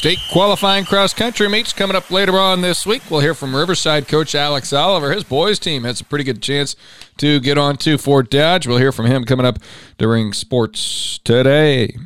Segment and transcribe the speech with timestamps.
[0.00, 3.02] State qualifying cross country meets coming up later on this week.
[3.10, 5.12] We'll hear from Riverside coach Alex Oliver.
[5.12, 6.74] His boys team has a pretty good chance
[7.20, 8.66] to get on to Fort Dodge.
[8.66, 9.58] We'll hear from him coming up
[9.98, 11.96] during sports today.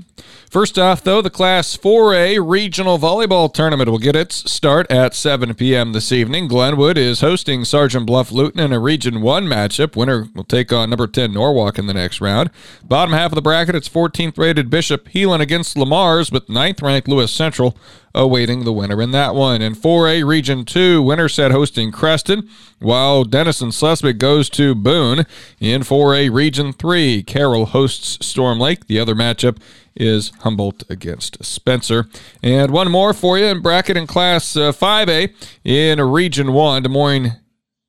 [0.50, 5.52] First off, though, the Class 4A Regional Volleyball Tournament will get its start at 7
[5.54, 5.92] p.m.
[5.92, 6.46] this evening.
[6.46, 9.96] Glenwood is hosting Sergeant Bluff Luton in a Region 1 matchup.
[9.96, 12.50] Winner will take on number 10 Norwalk in the next round.
[12.84, 17.08] Bottom half of the bracket, it's 14th rated Bishop Heelan against Lemars, with 9th ranked
[17.08, 17.76] Lewis Central
[18.14, 19.60] awaiting the winner in that one.
[19.60, 25.26] In 4A Region 2, Winterset hosting Creston, while Denison Schleswig goes to Boone.
[25.60, 28.86] In 4A Region 3, Carroll hosts Storm Lake.
[28.86, 29.58] The other matchup
[29.96, 32.08] is Humboldt against Spencer.
[32.42, 35.32] And one more for you in bracket in Class uh, 5A
[35.64, 36.82] in Region 1.
[36.82, 37.32] Des Moines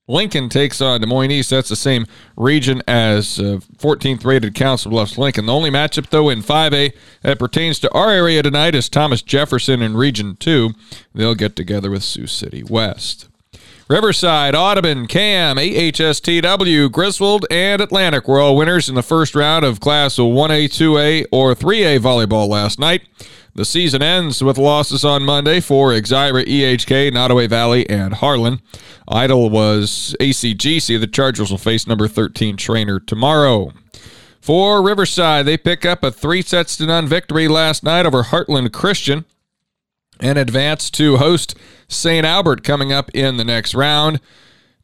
[0.08, 1.50] Lincoln takes on Des Moines East.
[1.50, 2.06] That's the same
[2.38, 5.48] region as uh, 14th rated Council Bluffs Lincoln.
[5.48, 9.82] The only matchup, though, in 5A that pertains to our area tonight is Thomas Jefferson
[9.82, 10.72] in Region 2.
[11.14, 13.30] They'll get together with Sioux City West.
[13.88, 19.80] Riverside, Audubon, Cam, AHSTW, Griswold, and Atlantic were all winners in the first round of
[19.80, 23.04] Class 1A, 2A, or 3A volleyball last night.
[23.54, 28.60] The season ends with losses on Monday for Exira, EHK, Nodaway Valley, and Harlan.
[29.08, 31.00] Idle was ACGC.
[31.00, 33.72] The Chargers will face number 13 Treynor tomorrow.
[34.42, 38.74] For Riverside, they pick up a three sets to none victory last night over Heartland
[38.74, 39.26] Christian
[40.20, 41.56] and advance to host
[41.88, 42.26] St.
[42.26, 44.20] Albert coming up in the next round.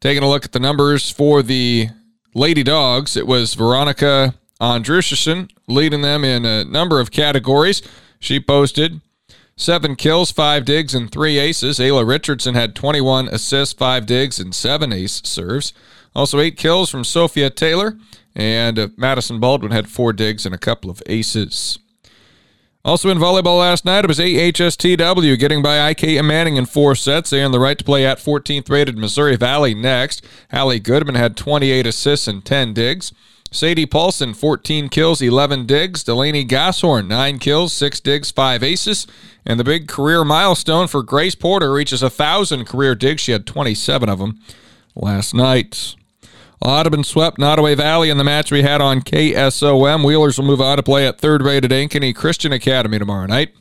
[0.00, 1.88] Taking a look at the numbers for the
[2.34, 7.82] Lady Dogs, it was Veronica Andrushison leading them in a number of categories.
[8.18, 9.00] She posted
[9.56, 11.78] seven kills, five digs, and three aces.
[11.78, 15.72] Ayla Richardson had 21 assists, five digs, and seven ace serves.
[16.14, 17.96] Also, eight kills from Sophia Taylor,
[18.34, 21.78] and Madison Baldwin had four digs and a couple of aces.
[22.84, 27.30] Also in volleyball last night, it was AHSTW getting by IK Manning in four sets.
[27.30, 30.24] They earned the right to play at 14th rated Missouri Valley next.
[30.50, 33.12] Hallie Goodman had 28 assists and 10 digs.
[33.52, 36.02] Sadie Paulson, 14 kills, 11 digs.
[36.02, 39.06] Delaney Gasshorn, 9 kills, 6 digs, 5 aces.
[39.46, 43.20] And the big career milestone for Grace Porter reaches a 1,000 career digs.
[43.20, 44.40] She had 27 of them
[44.96, 45.94] last night.
[46.62, 50.04] Audubon swept Nodaway Valley in the match we had on KSOM.
[50.04, 53.52] Wheelers will move on to play at third rated Ankeny Christian Academy tomorrow night.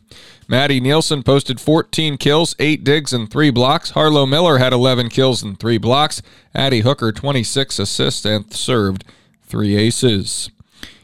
[0.47, 3.91] Maddie Nielsen posted 14 kills, 8 digs, and 3 blocks.
[3.91, 6.21] Harlow Miller had 11 kills and 3 blocks.
[6.53, 9.03] Addie Hooker, 26 assists and served
[9.43, 10.51] 3 aces.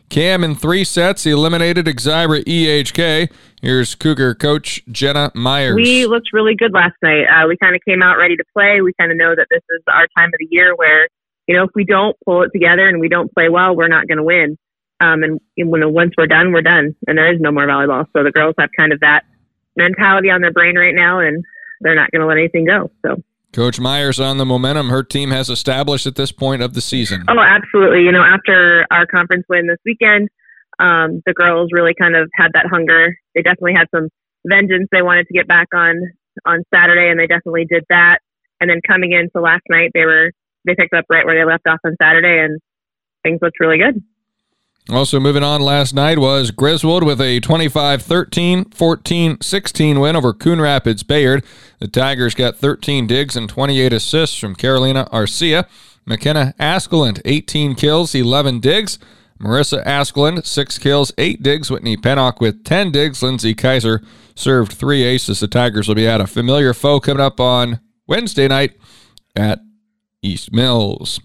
[0.09, 3.29] Cam in three sets eliminated Exira EHK.
[3.61, 5.75] Here's Cougar coach Jenna Myers.
[5.75, 7.25] We looked really good last night.
[7.25, 8.79] Uh, we kind of came out ready to play.
[8.81, 11.09] We kind of know that this is our time of the year where
[11.47, 14.07] you know, if we don't pull it together and we don't play well, we're not
[14.07, 14.57] going to win.
[14.99, 18.05] Um, and when once we're done, we're done, and there is no more volleyball.
[18.15, 19.23] So the girls have kind of that
[19.75, 21.43] mentality on their brain right now, and
[21.81, 22.91] they're not going to let anything go.
[23.05, 23.21] So.
[23.53, 27.23] Coach Myers on the momentum her team has established at this point of the season.
[27.29, 28.01] Oh, absolutely.
[28.01, 30.29] You know, after our conference win this weekend,
[30.79, 33.17] um, the girls really kind of had that hunger.
[33.35, 34.09] They definitely had some
[34.45, 35.95] vengeance they wanted to get back on
[36.45, 38.19] on Saturday, and they definitely did that.
[38.59, 40.31] And then coming into last night, they were
[40.67, 42.59] they picked up right where they left off on Saturday, and
[43.23, 44.03] things looked really good.
[44.89, 51.03] Also moving on last night was Griswold with a 25-13, 14-16 win over Coon Rapids
[51.03, 51.43] Bayard.
[51.79, 55.67] The Tigers got 13 digs and 28 assists from Carolina Arcia.
[56.05, 58.97] McKenna Askeland, 18 kills, 11 digs.
[59.41, 61.69] Marissa Askeland, 6 kills, 8 digs.
[61.69, 63.21] Whitney Pennock with 10 digs.
[63.21, 64.01] Lindsey Kaiser
[64.35, 65.41] served 3 aces.
[65.41, 68.77] The Tigers will be at a familiar foe coming up on Wednesday night
[69.35, 69.59] at
[70.27, 71.19] East Mills.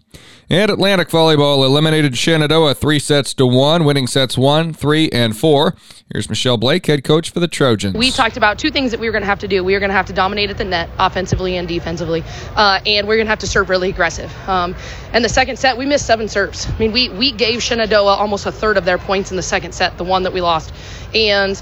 [0.48, 5.74] And Atlantic Volleyball eliminated Shenandoah three sets to one, winning sets one, three, and four.
[6.12, 7.96] Here's Michelle Blake, head coach for the Trojans.
[7.96, 9.64] We talked about two things that we were going to have to do.
[9.64, 12.22] We were going to have to dominate at the net, offensively and defensively,
[12.54, 14.30] uh, and we are going to have to serve really aggressive.
[14.46, 14.76] Um,
[15.14, 16.66] and the second set, we missed seven serves.
[16.68, 19.72] I mean, we we gave Shenandoah almost a third of their points in the second
[19.72, 20.72] set, the one that we lost,
[21.14, 21.60] and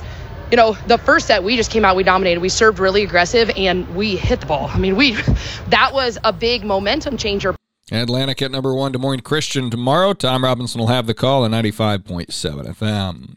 [0.51, 3.51] you know, the first set we just came out, we dominated, we served really aggressive,
[3.57, 4.69] and we hit the ball.
[4.69, 5.13] I mean, we
[5.69, 7.55] that was a big momentum changer.
[7.93, 10.13] Atlantic at number one, Des Moines Christian tomorrow.
[10.13, 12.29] Tom Robinson will have the call at 95.7
[12.77, 13.37] FM.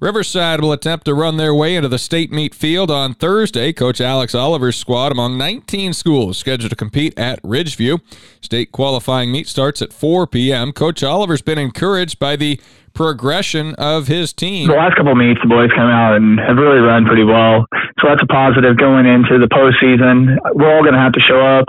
[0.00, 3.72] Riverside will attempt to run their way into the state meet field on Thursday.
[3.72, 8.00] Coach Alex Oliver's squad among 19 schools scheduled to compete at Ridgeview.
[8.40, 10.72] State qualifying meet starts at 4 p.m.
[10.72, 12.60] Coach Oliver's been encouraged by the
[12.94, 14.68] progression of his team.
[14.68, 17.66] The last couple of meets, the boys come out and have really run pretty well.
[18.00, 20.38] So that's a positive going into the postseason.
[20.54, 21.66] We're all going to have to show up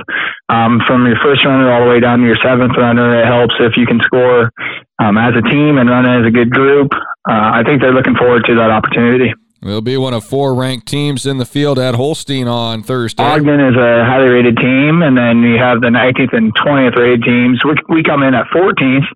[0.50, 3.22] um, from your first runner all the way down to your seventh runner.
[3.22, 4.52] It helps if you can score
[5.00, 6.94] um, as a team and run as a good group.
[7.28, 9.34] Uh, I think they're looking forward to that opportunity.
[9.66, 13.24] They'll be one of four ranked teams in the field at Holstein on Thursday.
[13.24, 17.24] Ogden is a highly rated team, and then you have the 19th and 20th rated
[17.24, 17.66] teams.
[17.66, 19.08] We, we come in at 14th,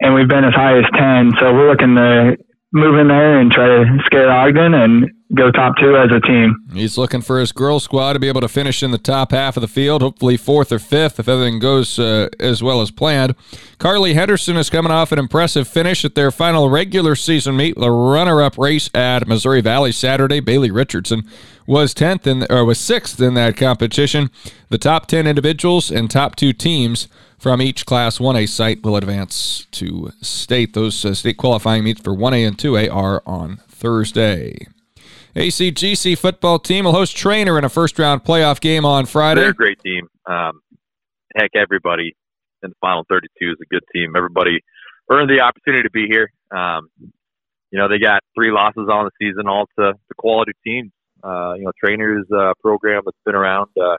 [0.00, 1.32] and we've been as high as 10.
[1.40, 2.36] So we're looking to
[2.72, 6.64] move in there and try to scare Ogden and go top two as a team.
[6.72, 9.56] He's looking for his girls squad to be able to finish in the top half
[9.56, 13.34] of the field, hopefully fourth or fifth if everything goes uh, as well as planned.
[13.78, 17.90] Carly Henderson is coming off an impressive finish at their final regular season meet, the
[17.90, 20.40] runner-up race at Missouri Valley Saturday.
[20.40, 21.24] Bailey Richardson
[21.66, 24.30] was tenth in or was sixth in that competition.
[24.70, 27.06] The top ten individuals and top two teams
[27.38, 30.74] from each Class 1A site will advance to state.
[30.74, 34.66] Those uh, state qualifying meets for 1A and 2A are on Thursday.
[35.34, 39.42] ACGC football team will host Treynor in a first round playoff game on Friday.
[39.42, 40.08] They're a great team.
[40.26, 40.60] Um,
[41.36, 42.16] heck, everybody
[42.62, 44.14] in the final 32 is a good team.
[44.16, 44.60] Everybody
[45.10, 46.30] earned the opportunity to be here.
[46.50, 46.88] Um,
[47.70, 50.90] you know, they got three losses on the season, all to, to quality teams.
[51.22, 53.96] Uh, you know, Treynor's uh, program that's been around, uh,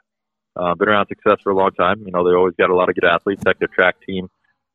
[0.56, 2.02] uh, been around success for a long time.
[2.04, 3.42] You know, they always got a lot of good athletes.
[3.46, 4.28] Heck, their track team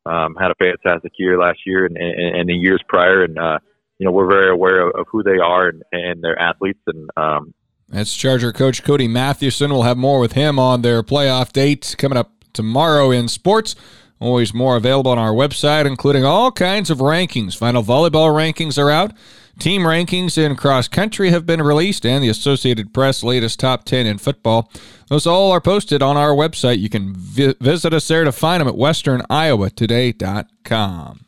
[0.06, 3.58] um, had a fantastic year last year and, and, and the years prior, and uh,
[3.98, 6.80] you know, we're very aware of, who they are and, and their athletes.
[6.86, 7.54] And um,
[7.88, 9.70] that's Charger coach Cody Mathewson.
[9.70, 13.74] We'll have more with him on their playoff date coming up tomorrow in sports.
[14.18, 17.56] Always more available on our website, including all kinds of rankings.
[17.56, 19.12] Final volleyball rankings are out.
[19.58, 24.06] Team rankings in cross country have been released, and the Associated Press latest top 10
[24.06, 24.70] in football.
[25.08, 26.78] Those all are posted on our website.
[26.78, 31.25] You can vi- visit us there to find them at westerniowatoday.com.